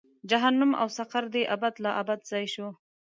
جهنم 0.29 0.71
او 0.81 0.87
سقر 0.97 1.23
دې 1.33 1.43
ابد 1.55 1.73
لا 1.83 1.91
ابد 2.01 2.19
ځای 2.31 2.45
شو. 2.53 2.67